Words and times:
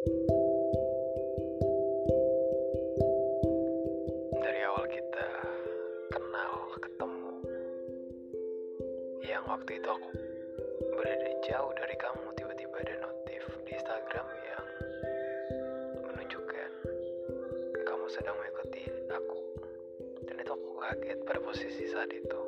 Dari 0.00 0.16
awal 4.64 4.88
kita 4.88 5.28
kenal, 6.08 6.72
ketemu, 6.80 7.32
yang 9.20 9.44
waktu 9.44 9.76
itu 9.76 9.88
aku 9.92 10.08
berada 10.96 11.28
jauh 11.44 11.68
dari 11.76 11.92
kamu, 12.00 12.32
tiba-tiba 12.32 12.80
ada 12.80 12.96
notif 13.04 13.44
di 13.68 13.76
Instagram 13.76 14.24
yang 14.48 14.64
menunjukkan 16.08 16.70
kamu 17.84 18.04
sedang 18.08 18.40
mengikuti 18.40 18.88
aku. 19.12 19.40
Dan 20.24 20.40
itu 20.40 20.48
aku 20.48 20.80
kaget 20.80 21.20
pada 21.28 21.44
posisi 21.44 21.84
saat 21.92 22.08
itu. 22.08 22.40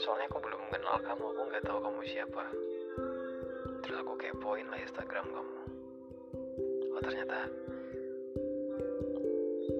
Soalnya 0.00 0.24
aku 0.24 0.40
belum 0.40 0.72
mengenal 0.72 1.04
kamu, 1.04 1.36
aku 1.36 1.42
nggak 1.52 1.68
tahu 1.68 1.84
kamu 1.84 2.00
siapa. 2.08 2.48
Terus 3.84 4.00
aku 4.00 4.16
kepoin 4.16 4.64
lah 4.72 4.80
Instagram 4.80 5.28
kamu. 5.36 5.61
Ternyata 7.02 7.50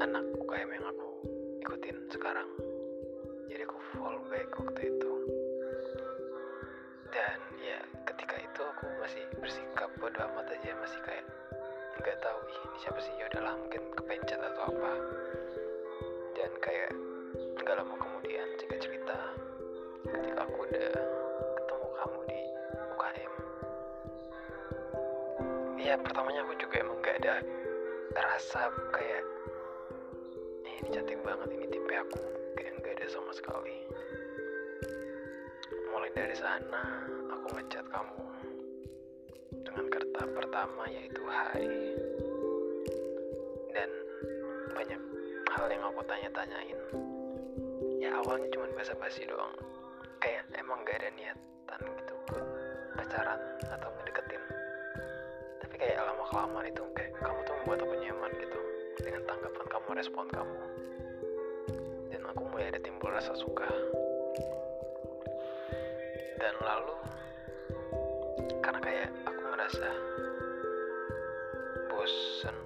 anak 0.02 0.24
UKM 0.42 0.70
yang 0.74 0.86
aku 0.90 1.08
ikutin 1.62 1.96
sekarang. 2.10 2.50
Jadi 3.46 3.62
aku 3.62 3.78
follow 3.94 4.22
back 4.26 4.50
waktu 4.58 4.90
itu. 4.90 5.12
Dan 7.14 7.38
ya 7.62 7.78
ketika 8.10 8.36
itu 8.42 8.60
aku 8.66 8.90
masih 8.98 9.22
bersikap 9.38 9.90
bodo 10.02 10.18
amat 10.18 10.50
aja 10.50 10.74
masih 10.82 10.98
kayak 11.06 11.22
nggak 12.02 12.18
tahu 12.18 12.40
ini 12.50 12.76
siapa 12.82 12.98
sih? 12.98 13.14
Ya 13.14 13.30
udahlah 13.30 13.54
mungkin 13.54 13.82
kepencet 13.94 14.40
atau 14.42 14.62
apa. 14.66 14.92
Dan 16.34 16.50
kayak 16.58 16.90
nggak 17.62 17.76
lama 17.78 17.94
kemudian 18.02 18.46
jika 18.58 18.76
cerita 18.82 19.18
ketika 20.10 20.42
aku 20.42 20.58
udah 20.66 21.11
ya 25.92 26.00
pertamanya 26.00 26.40
aku 26.48 26.56
juga 26.56 26.80
emang 26.80 26.96
nggak 27.04 27.20
ada 27.20 27.36
rasa 28.16 28.72
kayak 28.96 29.24
"Eh, 30.64 30.74
ini 30.80 30.88
cantik 30.88 31.20
banget 31.20 31.52
ini 31.52 31.68
tipe 31.68 31.92
aku. 31.92 32.16
Kayak 32.56 32.80
nggak 32.80 32.94
ada 32.96 33.06
sama 33.12 33.28
sekali. 33.36 33.76
Mulai 35.92 36.08
dari 36.16 36.32
sana 36.32 37.04
aku 37.28 37.46
ngechat 37.60 37.84
kamu 37.92 38.24
dengan 39.68 39.86
kata 39.92 40.22
pertama 40.32 40.88
yaitu 40.88 41.20
hai. 41.28 41.68
Dan 43.76 43.90
banyak 44.72 45.00
hal 45.52 45.66
yang 45.68 45.84
aku 45.92 46.00
tanya-tanyain. 46.08 46.80
Ya 48.00 48.16
awalnya 48.16 48.48
cuma 48.48 48.64
basa-basi 48.80 49.28
doang. 49.28 49.52
Kayak 50.24 50.48
emang 50.56 50.88
gak 50.88 51.04
ada 51.04 51.12
niatan 51.12 51.80
gitu 51.84 52.14
pacaran 52.96 53.40
kayak 55.82 55.98
lama 55.98 56.22
kelamaan 56.30 56.66
itu 56.70 56.82
kayak 56.94 57.10
kamu 57.18 57.38
tuh 57.42 57.54
membuat 57.58 57.82
aku 57.82 57.94
nyaman 57.98 58.30
gitu 58.38 58.60
dengan 59.02 59.22
tanggapan 59.26 59.66
kamu 59.66 59.88
respon 59.98 60.26
kamu. 60.30 60.58
Dan 62.14 62.22
aku 62.22 62.42
mulai 62.46 62.70
ada 62.70 62.78
timbul 62.78 63.10
rasa 63.10 63.34
suka. 63.34 63.66
Dan 66.38 66.54
lalu 66.62 66.94
karena 68.62 68.78
kayak 68.78 69.10
aku 69.26 69.40
ngerasa 69.42 69.88
bosen 71.90 72.56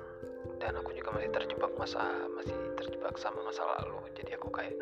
dan 0.61 0.77
aku 0.77 0.93
juga 0.93 1.17
masih 1.17 1.33
terjebak 1.33 1.73
masa 1.81 2.05
masih 2.37 2.53
terjebak 2.77 3.17
sama 3.17 3.41
masa 3.49 3.65
lalu 3.81 3.97
jadi 4.13 4.37
aku 4.37 4.53
kayak 4.53 4.77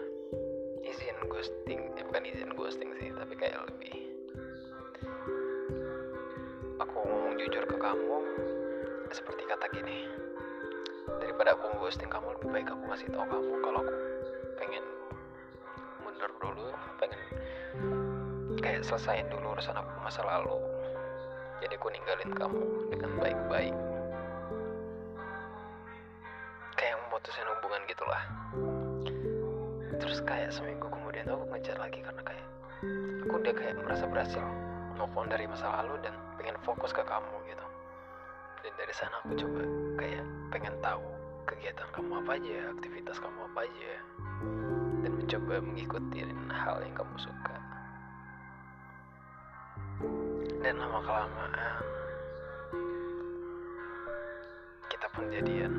izin 0.82 1.18
ghosting 1.30 1.90
eh 1.98 2.02
bukan 2.06 2.27
izin 2.27 2.50
ghosting 2.55 2.90
sih 2.98 3.10
tapi 3.14 3.34
kayak 3.38 3.62
lebih 3.66 4.13
jujur 7.44 7.64
ke 7.68 7.76
kamu 7.76 8.16
seperti 9.12 9.42
kata 9.44 9.68
gini 9.76 10.08
daripada 11.20 11.52
aku 11.52 11.76
ghosting 11.76 12.08
kamu 12.08 12.32
lebih 12.40 12.48
baik 12.48 12.68
aku 12.72 12.82
ngasih 12.88 13.08
tahu 13.12 13.28
kamu 13.28 13.52
kalau 13.60 13.80
aku 13.84 13.96
pengen 14.56 14.84
mundur 16.00 16.32
dulu 16.40 16.72
pengen 16.96 17.20
kayak 18.64 18.80
selesaiin 18.80 19.28
dulu 19.28 19.52
urusan 19.52 19.77
aku 19.77 19.92
masa 20.00 20.24
lalu. 20.24 20.56
Jadi 21.60 21.77
aku 21.77 21.88
ninggalin 21.92 22.33
kamu 22.33 22.60
dengan 22.88 23.10
baik-baik. 23.20 23.77
Kayak 26.80 26.96
memutusin 27.04 27.44
hubungan 27.44 27.80
gitulah. 27.84 28.22
Terus 30.00 30.18
kayak 30.24 30.48
seminggu 30.48 30.88
kemudian 30.88 31.28
aku 31.28 31.44
ngejar 31.52 31.77
lagi 31.77 32.00
karena 32.00 32.22
kayak 32.24 32.46
aku 33.28 33.34
udah 33.36 33.52
kayak 33.52 33.77
merasa 33.84 34.04
berhasil 34.08 34.44
move 34.96 35.12
on 35.12 35.28
dari 35.28 35.44
masa 35.44 35.68
lalu 35.84 36.00
dan 36.00 36.16
pengen 36.39 36.56
fokus 36.62 36.90
ke 36.90 37.02
kamu 37.02 37.36
gitu. 37.48 37.67
Dan 38.64 38.72
dari 38.80 38.95
sana 38.96 39.20
aku 39.20 39.36
coba 39.36 39.62
kayak 40.00 40.24
pengen 40.48 40.74
tahu 40.80 41.05
kegiatan 41.45 41.89
kamu 41.92 42.24
apa 42.24 42.30
aja 42.40 42.56
aktivitas 42.72 43.17
kamu 43.20 43.39
apa 43.52 43.61
aja. 43.68 43.92
Dan 45.05 45.12
mencoba 45.20 45.55
mengikuti 45.61 46.24
hal 46.48 46.80
yang 46.80 46.96
kamu 46.96 47.17
suka. 47.20 47.56
Dan 50.64 50.80
lama 50.80 50.98
kelamaan 51.05 51.84
kita 54.89 55.06
pun 55.12 55.24
jadian. 55.28 55.72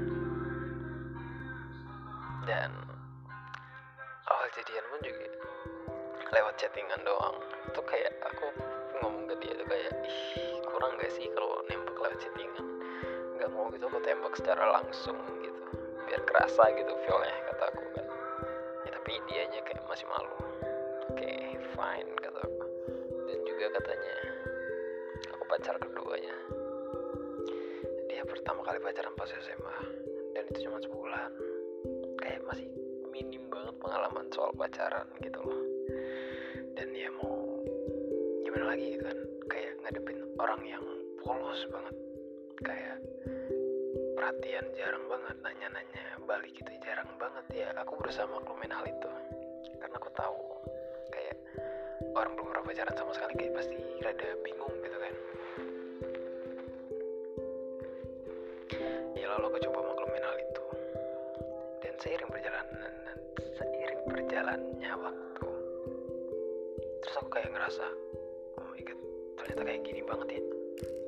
Dan 2.45 2.69
awal 4.29 4.47
jadian 4.53 4.85
pun 4.93 4.99
juga 5.01 5.25
lewat 6.29 6.53
chattingan 6.61 7.01
doang. 7.01 7.37
Itu 7.73 7.81
kayak 7.81 8.13
aku 8.29 8.47
ngomong 9.03 9.25
ke 9.31 9.35
dia 9.43 9.53
tuh 9.57 9.67
kayak 9.67 9.93
ih 10.07 10.59
kurang 10.63 10.91
gak 10.99 11.11
sih 11.11 11.27
kalau 11.33 11.59
nembak 11.67 11.95
lewat 11.97 12.19
chattingan 12.19 12.65
nggak 13.35 13.49
mau 13.51 13.67
gitu. 13.71 13.85
Aku 13.91 13.99
tembak 14.01 14.33
secara 14.39 14.65
langsung 14.81 15.17
gitu. 15.43 15.61
Biar 16.07 16.21
kerasa 16.23 16.63
gitu 16.73 16.91
feelnya 17.03 17.35
kata 17.53 17.63
aku 17.69 17.83
kan. 17.93 18.07
Ya, 18.87 18.89
tapi 18.95 19.11
dianya 19.29 19.59
kayak 19.67 19.83
masih 19.85 20.07
malu. 20.09 20.37
Oke 21.11 21.59
fine 21.75 22.09
kata 22.17 22.39
aku. 22.41 22.65
Dan 23.27 23.37
juga 23.45 23.65
katanya 23.77 24.15
aku 25.35 25.43
pacar 25.45 25.75
keduanya. 25.77 26.35
Dia 28.09 28.23
pertama 28.23 28.63
kali 28.63 28.79
pacaran 28.81 29.13
pas 29.13 29.29
SMA 29.29 29.77
dan 30.33 30.43
itu 30.49 30.65
cuma 30.65 30.79
sebulan. 30.81 31.31
Kayak 32.23 32.41
masih 32.49 32.67
minim 33.11 33.45
banget 33.51 33.75
pengalaman 33.77 34.25
soal 34.33 34.51
pacaran 34.55 35.05
gitu 35.21 35.39
loh. 35.43 35.61
Dan 36.75 36.91
ya 36.91 37.11
mau 37.21 37.44
gimana 38.55 38.71
lagi 38.71 38.95
kan 39.03 39.17
kayak 39.51 39.71
ngadepin 39.83 40.19
orang 40.39 40.63
yang 40.63 40.85
polos 41.19 41.59
banget. 41.67 41.95
Kayak 42.63 43.03
perhatian 44.15 44.65
jarang 44.79 45.03
banget 45.11 45.35
nanya-nanya 45.43 46.03
balik 46.23 46.55
gitu 46.55 46.71
jarang 46.79 47.11
banget. 47.19 47.43
Ya 47.51 47.75
aku 47.75 47.99
berusaha 47.99 48.23
maklumin 48.31 48.71
hal 48.71 48.87
itu. 48.87 49.11
Karena 49.75 49.99
aku 49.99 50.07
tahu 50.15 50.39
kayak 51.11 51.35
orang 52.15 52.31
belum 52.39 52.47
pernah 52.55 52.63
pacaran 52.63 52.95
sama 52.95 53.11
sekali 53.11 53.33
kayak 53.35 53.53
pasti 53.59 53.75
rada 53.99 54.29
bingung 54.39 54.75
gitu 54.87 54.97
kan. 55.03 55.13
Ya 59.19 59.25
lalu 59.35 59.45
aku 59.51 59.59
coba 59.67 59.79
maklumin 59.83 60.23
hal 60.23 60.37
itu. 60.39 60.63
Dan 61.83 61.93
seiring 61.99 62.31
perjalanan 62.31 62.93
seiring 63.35 63.99
berjalannya 64.07 64.91
waktu 64.95 65.49
terus 67.03 67.15
aku 67.19 67.29
kayak 67.35 67.51
ngerasa 67.51 67.83
my 68.75 68.83
ternyata 69.39 69.61
kayak 69.63 69.81
gini 69.87 70.01
banget 70.03 70.27
ya. 70.35 70.41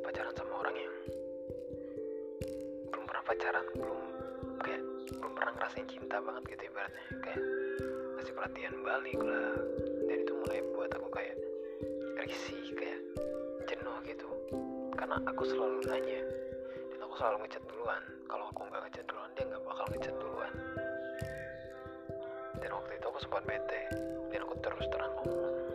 Pacaran 0.07 0.33
sama 0.39 0.53
orang 0.63 0.75
yang 0.79 0.94
belum 2.88 3.03
pernah 3.03 3.23
pacaran 3.28 3.66
belum 3.75 4.01
kayak 4.63 4.81
belum 5.19 5.33
pernah 5.35 5.51
ngerasain 5.59 5.88
cinta 5.91 6.17
banget 6.23 6.44
gitu 6.55 6.63
ibaratnya. 6.72 7.05
Kayak 7.28 7.41
kasih 8.16 8.33
perhatian 8.39 8.75
balik 8.88 9.19
lah. 9.19 9.55
Dan 10.07 10.17
itu 10.23 10.33
mulai 10.39 10.59
buat 10.72 10.91
aku 10.95 11.07
kayak 11.11 11.35
risih 12.23 12.63
kayak 12.72 13.00
jenuh 13.67 13.97
gitu. 14.07 14.28
Karena 14.95 15.19
aku 15.28 15.44
selalu 15.44 15.84
nanya 15.91 16.23
dan 16.95 16.99
aku 17.03 17.13
selalu 17.19 17.38
ngechat 17.44 17.63
duluan. 17.67 18.03
Kalau 18.31 18.46
aku 18.47 18.61
nggak 18.63 18.81
ngechat 18.87 19.05
duluan 19.11 19.29
dia 19.35 19.43
nggak 19.43 19.63
bakal 19.67 19.85
ngechat 19.91 20.16
duluan. 20.16 20.53
Dan 22.63 22.70
waktu 22.72 22.91
itu 22.96 23.05
aku 23.11 23.20
sempat 23.20 23.43
bete 23.43 23.81
dan 24.31 24.40
aku 24.40 24.55
terus 24.63 24.87
terang 24.87 25.11
ngomong 25.20 25.66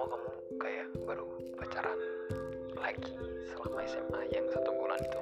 tahu 0.00 0.16
kamu 0.16 0.32
kayak 0.56 0.86
baru 1.04 1.28
pacaran 1.60 1.98
lagi 2.72 3.12
selama 3.52 3.84
SMA 3.84 4.20
yang 4.32 4.48
satu 4.48 4.72
bulan 4.72 4.96
itu. 4.96 5.20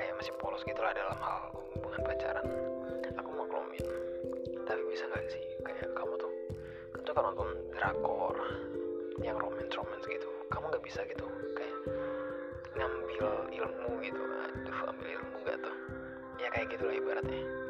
Kayak 0.00 0.16
masih 0.16 0.32
polos 0.40 0.64
gitu 0.64 0.80
lah 0.80 0.96
dalam 0.96 1.12
hal 1.20 1.52
hubungan 1.76 2.00
pacaran. 2.08 2.46
Aku 3.20 3.30
maklumin. 3.36 3.84
Tapi 4.64 4.80
bisa 4.88 5.04
nggak 5.12 5.28
sih? 5.28 5.44
Kayak 5.60 5.92
kamu 5.92 6.16
tuh 6.16 6.32
kan 6.96 7.00
tuh 7.04 7.12
kan 7.12 7.22
nonton 7.28 7.48
drakor 7.76 8.36
yang 9.20 9.36
romance 9.36 9.76
romance 9.76 10.08
gitu. 10.08 10.28
Kamu 10.48 10.64
nggak 10.72 10.84
bisa 10.88 11.04
gitu 11.04 11.28
kayak 11.52 11.76
ngambil 12.80 13.28
ilmu 13.60 13.92
gitu. 14.08 14.22
Aduh 14.24 14.78
ambil 14.88 15.08
ilmu 15.20 15.36
nggak 15.44 15.58
tuh? 15.60 15.76
Ya 16.40 16.48
kayak 16.48 16.72
gitu 16.72 16.88
lah 16.88 16.96
ibaratnya 16.96 17.63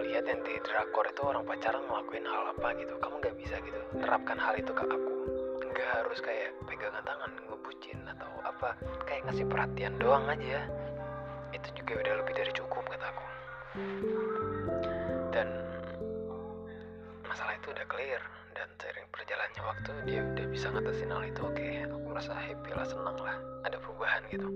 lihat 0.00 0.24
yang 0.26 0.40
di 0.42 0.54
drakor 0.64 1.06
itu 1.08 1.22
orang 1.22 1.44
pacaran 1.44 1.84
ngelakuin 1.86 2.26
hal 2.26 2.44
apa 2.56 2.68
gitu. 2.80 2.94
Kamu 2.98 3.14
nggak 3.20 3.36
bisa 3.36 3.56
gitu 3.62 3.80
terapkan 4.00 4.38
hal 4.40 4.54
itu 4.56 4.72
ke 4.72 4.84
aku. 4.84 5.14
Nggak 5.60 5.88
harus 6.02 6.18
kayak 6.24 6.50
pegangan 6.66 7.04
tangan 7.04 7.30
ngebucin 7.48 7.98
atau 8.16 8.30
apa. 8.42 8.76
Kayak 9.04 9.30
ngasih 9.30 9.46
perhatian 9.46 9.94
doang 10.00 10.26
aja 10.26 10.66
itu 11.50 11.68
juga 11.82 11.92
udah 11.98 12.14
lebih 12.22 12.34
dari 12.38 12.52
cukup 12.54 12.86
kataku 12.86 13.26
dan 15.34 15.46
masalah 17.26 17.54
itu 17.54 17.70
udah 17.70 17.86
clear 17.86 18.22
dan 18.54 18.66
seiring 18.82 19.06
berjalannya 19.14 19.62
waktu 19.62 19.90
dia 20.06 20.20
udah 20.26 20.46
bisa 20.50 20.66
ngatasin 20.70 21.10
hal 21.10 21.22
itu. 21.26 21.40
Oke 21.42 21.86
aku 21.86 21.96
merasa 22.06 22.34
happy 22.34 22.70
lah 22.74 22.86
senang 22.86 23.18
lah. 23.18 23.36
Ada 23.66 23.78
perubahan 23.82 24.22
gitu 24.30 24.48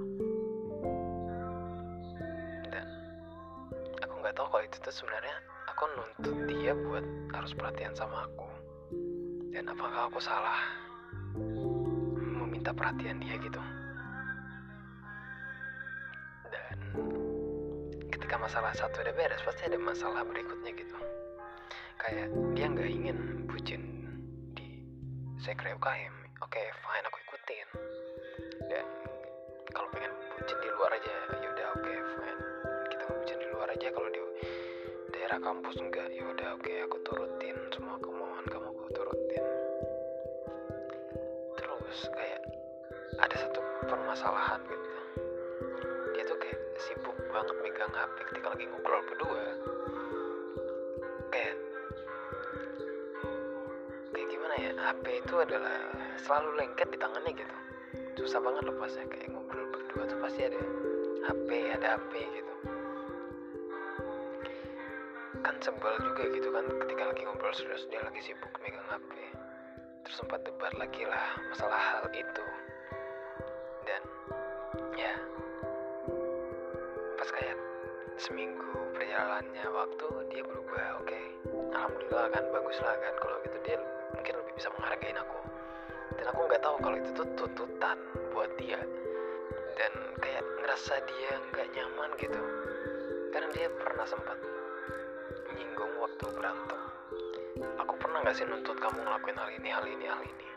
nggak 4.25 4.41
tahu 4.41 4.49
kalau 4.57 4.65
itu 4.65 4.81
tuh 4.81 4.89
sebenarnya 4.89 5.37
aku 5.69 5.85
nuntut 6.01 6.37
dia 6.49 6.73
buat 6.73 7.05
harus 7.37 7.53
perhatian 7.53 7.93
sama 7.93 8.25
aku. 8.25 8.49
Dan 9.53 9.69
apakah 9.69 10.09
aku 10.09 10.17
salah 10.17 10.65
meminta 12.17 12.73
perhatian 12.73 13.21
dia 13.21 13.37
gitu? 13.37 13.61
Dan 16.49 16.77
ketika 18.09 18.41
masalah 18.41 18.73
satu 18.73 19.05
udah 19.05 19.13
beres 19.13 19.45
pasti 19.45 19.69
ada 19.69 19.77
masalah 19.77 20.25
berikutnya 20.25 20.73
gitu. 20.73 20.97
Kayak 22.01 22.33
dia 22.57 22.65
nggak 22.65 22.89
ingin 22.89 23.45
bucin 23.45 24.09
di 24.57 24.89
sekre 25.37 25.77
UKM 25.77 26.17
oke 26.41 26.63
fine 26.81 27.05
aku 27.13 27.19
ikutin. 27.29 27.69
Dan 28.73 28.87
kalau 29.69 29.93
pengen 29.93 30.17
bucin 30.33 30.57
di 30.65 30.69
luar 30.81 30.97
aja 30.97 31.13
ya 31.45 31.49
udah 31.53 31.67
oke 31.77 31.93
fine 31.93 32.34
aja 33.85 33.93
kalau 33.93 34.09
di 34.09 34.21
daerah 35.13 35.37
kampus 35.45 35.77
enggak. 35.77 36.09
Ya 36.09 36.25
udah 36.25 36.57
oke 36.57 36.73
aku 36.89 36.97
turutin 37.05 37.53
semua 37.69 38.01
kemauan 38.01 38.49
kamu 38.49 38.73
aku 38.73 38.85
turutin. 38.97 39.45
Terus 41.53 41.99
kayak 42.17 42.41
ada 43.21 43.37
satu 43.37 43.61
permasalahan 43.85 44.57
gitu. 44.73 44.89
Dia 46.17 46.25
tuh 46.25 46.39
kayak 46.41 46.61
sibuk 46.81 47.13
banget 47.29 47.57
megang 47.61 47.93
HP 47.93 48.17
ketika 48.33 48.57
lagi 48.57 48.65
ngobrol 48.73 49.05
berdua. 49.05 49.45
Kayak 51.29 51.57
kayak 54.17 54.29
gimana 54.33 54.55
ya 54.65 54.71
HP 54.81 55.05
itu 55.29 55.35
adalah 55.45 55.77
selalu 56.25 56.57
lengket 56.57 56.89
di 56.89 56.97
tangannya 56.97 57.37
gitu. 57.37 57.57
Susah 58.25 58.41
banget 58.41 58.65
lepasnya 58.65 59.05
kayak 59.13 59.29
ngobrol 59.29 59.69
berdua 59.69 60.09
tuh 60.09 60.17
pasti 60.25 60.41
ada 60.49 60.61
HP 61.29 61.49
ada 61.69 62.01
HP 62.01 62.13
gitu 62.33 62.44
kan 65.45 65.57
sebel 65.61 65.95
juga 66.01 66.25
gitu 66.33 66.49
kan 66.49 66.65
ketika 66.89 67.03
lagi 67.13 67.23
ngobrol 67.29 67.53
serius 67.53 67.85
dia 67.93 68.01
lagi 68.01 68.21
sibuk 68.25 68.51
megang 68.65 68.89
HP 68.89 69.13
terus 70.05 70.21
sempat 70.21 70.41
debat 70.45 70.73
lagi 70.77 71.05
lah 71.09 71.37
masalah 71.49 71.81
hal 71.81 72.05
itu. 72.13 72.45
Dan 73.89 74.03
ya 75.01 75.15
pas 77.17 77.29
kayak 77.33 77.57
seminggu 78.21 78.77
perjalanannya 78.93 79.65
waktu 79.73 80.09
dia 80.29 80.43
berubah 80.45 81.01
oke. 81.01 81.21
Alhamdulillah 81.73 82.29
kan 82.37 82.45
bagus 82.53 82.79
lah 82.85 82.95
kan 83.01 83.15
kalau 83.17 83.37
gitu. 83.49 83.57
Dia 83.65 83.77
mungkin 84.13 84.35
lebih 84.45 84.55
bisa 84.61 84.69
menghargain 84.77 85.17
aku. 85.17 85.41
Dan 86.21 86.27
aku 86.29 86.41
nggak 86.53 86.63
tahu 86.63 86.77
kalau 86.85 86.97
itu 87.01 87.11
tuh 87.17 87.29
tuntutan 87.41 87.99
buat 88.37 88.53
dia. 88.61 88.81
Dan 89.81 89.93
kayak 90.21 90.45
ngerasa 90.61 91.01
dia 91.01 91.33
nggak 91.53 91.69
nyaman 91.73 92.11
gitu. 92.21 92.41
Karena 93.33 93.49
dia 93.57 93.69
pernah 93.73 94.05
sempat 94.05 94.37
nyinggung 95.55 95.93
waktu 96.03 96.25
berantem. 96.35 96.81
Aku 97.87 97.95
pernah 97.99 98.19
nggak 98.27 98.35
sih 98.35 98.47
nuntut 98.47 98.75
kamu 98.83 98.99
ngelakuin 99.07 99.39
hal 99.39 99.51
ini 99.55 99.69
hal 99.71 99.87
ini 99.87 100.07
hal 100.11 100.23
ini? 100.23 100.49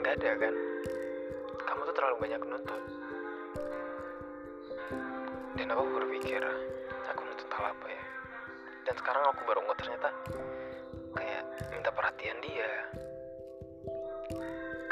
Nggak 0.00 0.14
ada 0.20 0.30
kan? 0.36 0.54
Kamu 1.64 1.80
tuh 1.88 1.94
terlalu 1.96 2.16
banyak 2.20 2.42
nuntut. 2.44 2.82
Dan 5.56 5.68
aku 5.72 5.82
berpikir 5.96 6.42
aku 7.08 7.20
nuntut 7.24 7.48
hal 7.48 7.64
apa 7.72 7.86
ya? 7.88 8.04
Dan 8.84 8.94
sekarang 9.00 9.24
aku 9.32 9.40
baru 9.48 9.60
nggak 9.64 9.78
ternyata 9.80 10.08
kayak 11.16 11.44
minta 11.72 11.90
perhatian 11.92 12.38
dia. 12.44 12.70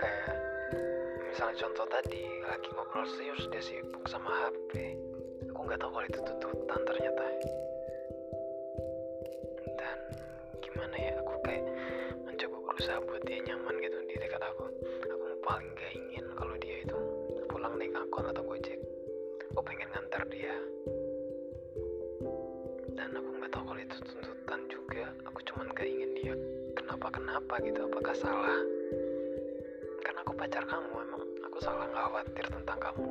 Kayak 0.00 0.32
misalnya 1.28 1.56
contoh 1.68 1.86
tadi 1.88 2.24
lagi 2.48 2.68
ngobrol 2.72 3.04
serius 3.04 3.44
dia 3.52 3.60
sibuk 3.60 4.08
sama 4.08 4.32
HP 4.48 4.99
nggak 5.70 5.86
tahu 5.86 5.94
kalau 5.94 6.08
itu 6.10 6.18
tuntutan 6.26 6.80
ternyata. 6.82 7.24
Dan 9.78 9.98
gimana 10.66 10.94
ya 10.98 11.14
aku 11.22 11.32
kayak 11.46 11.62
mencoba 12.26 12.56
berusaha 12.66 12.98
buat 13.06 13.22
dia 13.22 13.38
nyaman 13.46 13.78
gitu 13.78 13.98
di 14.10 14.18
dekat 14.18 14.42
aku. 14.42 14.66
Aku 15.06 15.24
paling 15.46 15.70
gak 15.78 15.94
ingin 15.94 16.26
kalau 16.34 16.58
dia 16.58 16.82
itu 16.82 16.98
pulang 17.46 17.78
naik 17.78 17.94
angkot 17.94 18.26
atau 18.34 18.42
gojek. 18.42 18.82
Aku 19.54 19.62
pengen 19.62 19.86
ngantar 19.94 20.26
dia. 20.26 20.58
Dan 22.98 23.14
aku 23.14 23.30
nggak 23.38 23.50
tahu 23.54 23.62
kalau 23.70 23.78
itu 23.78 23.96
tuntutan 24.02 24.60
juga. 24.66 25.06
Aku 25.30 25.38
cuman 25.54 25.70
gak 25.70 25.86
ingin 25.86 26.10
dia 26.18 26.34
kenapa 26.74 27.14
kenapa 27.14 27.54
gitu. 27.62 27.78
Apakah 27.86 28.14
salah? 28.18 28.58
Karena 30.02 30.18
aku 30.26 30.34
pacar 30.34 30.66
kamu 30.66 30.98
emang. 30.98 31.22
Aku 31.46 31.62
salah 31.62 31.86
nggak 31.86 32.04
khawatir 32.10 32.46
tentang 32.58 32.78
kamu 32.82 33.09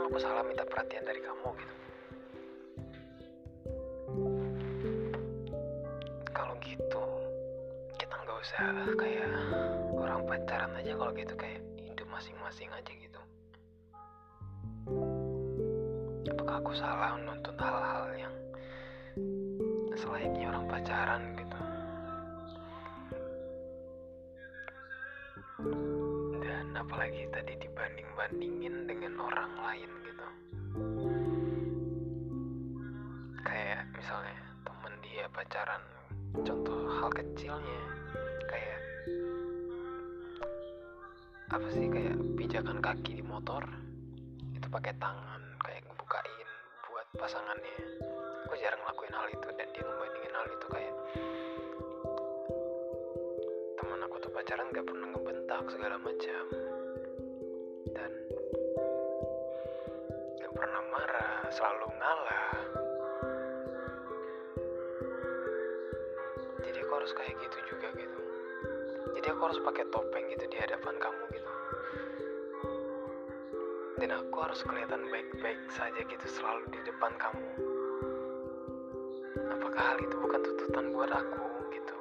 emang 0.00 0.16
aku 0.16 0.24
salah 0.24 0.40
minta 0.40 0.64
perhatian 0.64 1.04
dari 1.04 1.20
kamu 1.20 1.48
gitu? 1.60 1.74
Kalau 6.32 6.54
gitu 6.64 7.04
kita 8.00 8.14
nggak 8.16 8.38
usah 8.40 8.64
kayak 8.96 9.28
orang 9.92 10.24
pacaran 10.24 10.72
aja. 10.80 10.96
Kalau 10.96 11.12
gitu 11.12 11.34
kayak 11.36 11.60
hidup 11.76 12.08
masing-masing 12.08 12.72
aja 12.72 12.92
gitu. 12.96 13.20
Apakah 16.32 16.64
aku 16.64 16.72
salah 16.72 17.20
menuntut 17.20 17.60
hal-hal 17.60 18.08
yang 18.16 18.34
selayaknya 20.00 20.48
orang 20.48 20.64
pacaran 20.64 21.22
gitu 21.36 21.49
apalagi 26.90 27.22
tadi 27.30 27.54
dibanding-bandingin 27.54 28.90
dengan 28.90 29.14
orang 29.22 29.54
lain 29.62 29.90
gitu. 30.02 30.26
Kayak 33.46 33.86
misalnya 33.94 34.34
temen 34.66 34.98
dia 34.98 35.30
pacaran 35.30 35.78
contoh 36.42 36.90
hal 36.90 37.14
kecilnya 37.14 37.82
kayak 38.50 38.80
apa 41.54 41.66
sih 41.70 41.86
kayak 41.86 42.18
pijakan 42.34 42.82
kaki 42.82 43.22
di 43.22 43.24
motor 43.24 43.62
itu 44.50 44.66
pakai 44.66 44.90
tangan 44.98 45.42
kayak 45.62 45.86
ngebukain 45.86 46.48
buat 46.90 47.06
pasangannya. 47.22 47.78
Aku 48.50 48.58
jarang 48.58 48.82
ngelakuin 48.82 49.14
hal 49.14 49.26
itu 49.30 49.48
dan 49.54 49.68
dia 49.70 49.82
ngebandingin 49.86 50.34
hal 50.34 50.46
itu 50.50 50.66
kayak 50.66 50.94
teman 53.78 54.02
aku 54.10 54.16
tuh 54.18 54.30
pacaran 54.34 54.74
gak 54.74 54.86
pernah 54.90 55.06
ngebentak 55.14 55.64
segala 55.70 55.94
macam 56.02 56.69
pernah 60.60 60.84
marah 60.92 61.48
selalu 61.48 61.88
ngalah. 61.96 62.48
Jadi 66.60 66.78
aku 66.84 66.92
harus 67.00 67.12
kayak 67.16 67.32
gitu 67.40 67.58
juga 67.72 67.88
gitu. 67.96 68.20
Jadi 69.16 69.26
aku 69.32 69.40
harus 69.48 69.60
pakai 69.64 69.88
topeng 69.88 70.28
gitu 70.28 70.44
di 70.52 70.60
hadapan 70.60 71.00
kamu 71.00 71.22
gitu. 71.32 71.52
Dan 74.04 74.12
aku 74.20 74.36
harus 74.44 74.60
kelihatan 74.60 75.08
baik-baik 75.08 75.60
saja 75.72 76.00
gitu 76.04 76.26
selalu 76.28 76.68
di 76.76 76.80
depan 76.84 77.12
kamu. 77.16 77.48
Apakah 79.56 79.80
hal 79.80 79.98
itu 80.04 80.16
bukan 80.20 80.40
tuntutan 80.44 80.92
buat 80.92 81.08
aku 81.08 81.44
gitu 81.72 81.96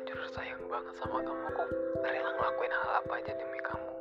terlanjur 0.00 0.32
sayang 0.32 0.64
banget 0.64 0.96
sama 0.96 1.20
kamu 1.20 1.44
aku 1.52 1.64
rela 2.00 2.32
ngelakuin 2.32 2.72
hal 2.72 2.90
apa 3.04 3.12
aja 3.20 3.32
demi 3.36 3.60
kamu? 3.60 3.92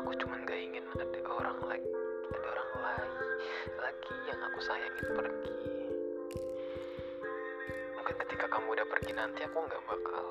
Aku 0.00 0.10
cuman 0.24 0.40
gak 0.48 0.56
ingin 0.56 0.84
ada 0.96 1.04
orang 1.28 1.58
lagi 1.68 1.92
ada 2.32 2.48
orang 2.48 2.70
lain 2.80 3.12
lagi 3.76 4.14
yang 4.24 4.40
aku 4.40 4.58
sayangin 4.64 5.06
pergi. 5.12 5.52
Mungkin 7.92 8.14
ketika 8.24 8.46
kamu 8.48 8.66
udah 8.72 8.86
pergi 8.88 9.12
nanti 9.12 9.40
aku 9.44 9.58
nggak 9.68 9.82
bakal. 9.84 10.24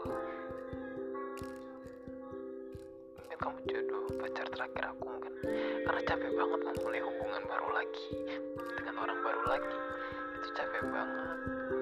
Mungkin 3.22 3.38
kamu 3.38 3.58
jodoh 3.70 4.04
pacar 4.18 4.46
terakhir 4.50 4.84
aku 4.98 5.04
mungkin. 5.06 5.34
Karena 5.86 6.02
capek 6.10 6.32
banget 6.34 6.62
memulai 6.66 7.02
hubungan 7.06 7.44
baru 7.46 7.70
lagi 7.70 8.08
dengan 8.82 8.96
orang 8.98 9.20
baru 9.22 9.44
lagi. 9.46 9.78
Itu 10.42 10.48
capek 10.58 10.84
banget 10.90 11.79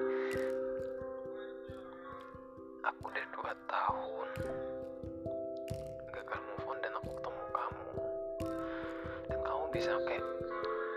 bisa 9.78 9.94
kayak 10.10 10.26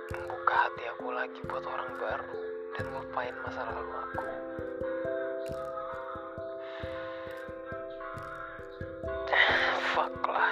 membuka 0.10 0.56
hati 0.58 0.90
aku 0.90 1.14
lagi 1.14 1.38
buat 1.46 1.62
orang 1.62 1.94
baru 2.02 2.42
dan 2.74 2.90
ngelupain 2.90 3.36
masa 3.46 3.62
lalu 3.70 3.94
aku. 3.94 4.26
Fuck 9.94 10.26
lah. 10.26 10.50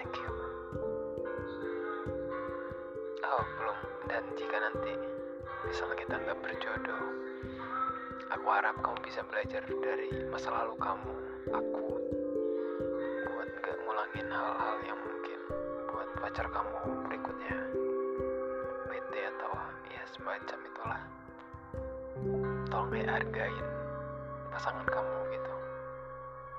Thank 0.00 0.16
you. 0.16 0.32
Oh 3.20 3.44
belum. 3.60 3.78
Dan 4.08 4.24
jika 4.32 4.56
nanti 4.64 4.96
misalnya 5.68 5.96
kita 6.00 6.14
nggak 6.24 6.40
berjodoh 6.40 7.04
aku 8.32 8.46
harap 8.48 8.80
kamu 8.80 8.96
bisa 9.04 9.20
belajar 9.28 9.60
dari 9.68 10.08
masa 10.32 10.48
lalu 10.56 10.72
kamu. 10.80 11.12
aku 11.52 11.73
ngulangin 14.24 14.40
hal-hal 14.40 14.76
yang 14.88 15.00
mungkin 15.04 15.40
buat 15.92 16.08
pacar 16.16 16.46
kamu 16.48 16.76
berikutnya. 17.08 17.56
Bete 18.88 19.20
atau 19.36 19.52
ya 19.92 20.02
semacam 20.16 20.58
itulah. 20.64 21.02
Tolong 22.72 22.88
kayak 22.88 23.10
hargain 23.20 23.66
pasangan 24.48 24.86
kamu 24.88 25.16
gitu. 25.28 25.54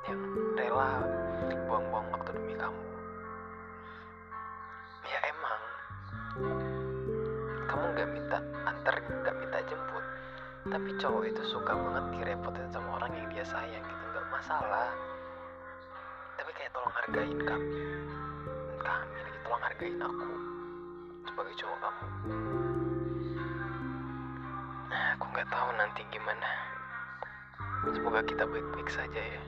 Yang 0.05 0.21
rela 0.53 0.89
buang-buang 1.65 2.07
waktu 2.13 2.29
demi 2.37 2.53
kamu. 2.53 2.83
Ya 5.09 5.19
emang. 5.25 5.61
Kamu 7.65 7.83
nggak 7.97 8.09
minta 8.13 8.37
antar 8.69 8.95
nggak 9.01 9.35
minta 9.41 9.59
jemput. 9.65 10.05
Tapi 10.69 10.89
cowok 11.01 11.23
itu 11.33 11.41
suka 11.49 11.73
banget 11.73 12.05
direpotin 12.13 12.69
sama 12.69 13.01
orang 13.01 13.11
yang 13.17 13.27
dia 13.33 13.45
sayang 13.45 13.81
gitu. 13.81 14.03
Nggak 14.13 14.27
masalah 14.29 15.14
tolong 16.75 16.93
hargain 16.99 17.39
kami. 17.47 17.79
Kami 18.83 19.17
lagi 19.23 19.39
tolong 19.47 19.63
hargain 19.63 19.95
aku 20.03 20.31
sebagai 21.23 21.55
cowok 21.63 21.79
kamu. 21.79 22.05
Nah, 24.91 25.05
aku 25.15 25.25
nggak 25.31 25.47
tahu 25.47 25.69
nanti 25.79 26.01
gimana. 26.11 26.49
Semoga 27.95 28.19
kita 28.27 28.43
baik-baik 28.43 28.89
saja 28.91 29.21
ya 29.23 29.43